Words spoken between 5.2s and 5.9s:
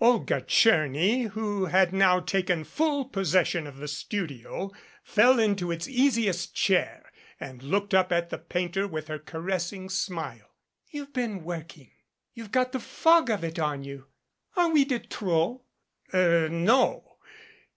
into its